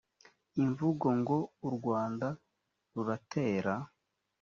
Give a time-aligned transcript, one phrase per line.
[0.63, 2.27] imvugo ngo u rwanda
[2.93, 3.73] ruratera